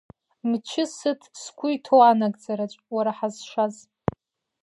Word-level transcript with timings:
Мчы 0.49 0.83
сыҭ 0.95 1.21
сгәы 1.41 1.67
иҭоу 1.75 2.01
анагӡараҿ, 2.09 2.73
уара, 2.93 3.11
ҳазшаз. 3.17 3.75